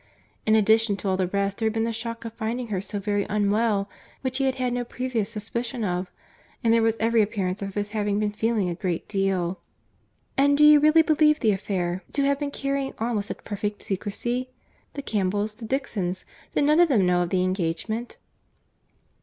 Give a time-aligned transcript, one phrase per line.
[0.47, 2.97] —In addition to all the rest, there had been the shock of finding her so
[2.99, 3.87] very unwell,
[4.21, 8.17] which he had had no previous suspicion of—and there was every appearance of his having
[8.17, 9.59] been feeling a great deal."
[10.39, 13.83] "And do you really believe the affair to have been carrying on with such perfect
[13.83, 16.25] secresy?—The Campbells, the Dixons,
[16.55, 18.17] did none of them know of the engagement?"